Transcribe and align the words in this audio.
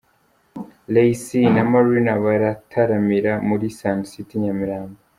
Ray 0.93 1.11
C 1.23 1.25
na 1.55 1.63
Marina 1.71 2.13
barataramira 2.23 3.31
muri 3.47 3.65
Sun 3.77 3.99
City 4.11 4.33
i 4.37 4.41
Nyamirambo. 4.43 4.97